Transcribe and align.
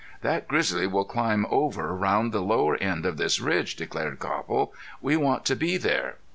"That 0.21 0.47
grizzly 0.47 0.87
will 0.87 1.05
climb 1.05 1.45
over 1.51 1.95
round 1.95 2.31
the 2.31 2.41
lower 2.41 2.75
end 2.77 3.05
of 3.05 3.17
this 3.17 3.39
ridge," 3.39 3.75
declared 3.75 4.17
Copple. 4.17 4.73
"We 4.99 5.15
want 5.15 5.45
to 5.45 5.55
be 5.55 5.77
there." 5.77 6.15